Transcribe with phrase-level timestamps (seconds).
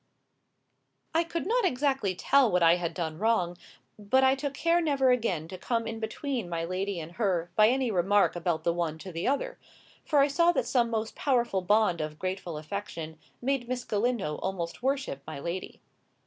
[1.13, 3.55] I could not exactly tell what I had done wrong;
[3.99, 7.67] but I took care never again to come in between my lady and her by
[7.67, 9.59] any remark about the one to the other;
[10.03, 14.81] for I saw that some most powerful bond of grateful affection made Miss Galindo almost
[14.81, 15.81] worship my lady.